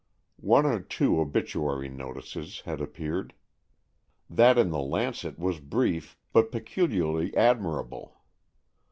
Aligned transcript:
One 0.39 0.65
or 0.65 0.79
two 0.79 1.19
obituary 1.19 1.87
notices 1.87 2.61
had 2.61 2.81
appeared. 2.81 3.35
That 4.31 4.57
in 4.57 4.71
the 4.71 4.79
Lancet 4.79 5.37
was 5.37 5.59
brief, 5.59 6.17
but 6.33 6.51
peculiarly 6.51 7.37
admirable. 7.37 8.17